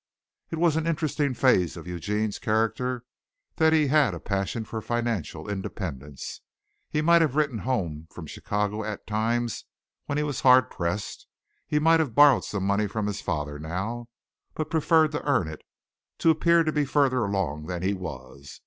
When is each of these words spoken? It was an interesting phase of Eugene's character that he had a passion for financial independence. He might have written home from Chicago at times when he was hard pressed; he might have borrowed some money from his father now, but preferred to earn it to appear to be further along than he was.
It 0.49 0.57
was 0.57 0.75
an 0.77 0.87
interesting 0.87 1.35
phase 1.35 1.77
of 1.77 1.85
Eugene's 1.85 2.39
character 2.39 3.03
that 3.57 3.71
he 3.71 3.85
had 3.85 4.15
a 4.15 4.19
passion 4.19 4.65
for 4.65 4.81
financial 4.81 5.47
independence. 5.47 6.41
He 6.89 7.03
might 7.03 7.21
have 7.21 7.35
written 7.35 7.59
home 7.59 8.07
from 8.11 8.25
Chicago 8.25 8.83
at 8.83 9.05
times 9.05 9.65
when 10.07 10.17
he 10.17 10.23
was 10.23 10.41
hard 10.41 10.71
pressed; 10.71 11.27
he 11.67 11.77
might 11.77 11.99
have 11.99 12.15
borrowed 12.15 12.45
some 12.45 12.65
money 12.65 12.87
from 12.87 13.05
his 13.05 13.21
father 13.21 13.59
now, 13.59 14.07
but 14.55 14.71
preferred 14.71 15.11
to 15.11 15.21
earn 15.23 15.47
it 15.47 15.61
to 16.17 16.31
appear 16.31 16.63
to 16.63 16.71
be 16.71 16.83
further 16.83 17.19
along 17.23 17.67
than 17.67 17.83
he 17.83 17.93
was. 17.93 18.59